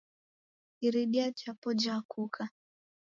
Iridia 0.85 1.25
japo 1.39 1.69
jakuka. 1.81 2.43